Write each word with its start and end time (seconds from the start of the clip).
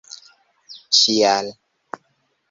ĉial 0.99 1.51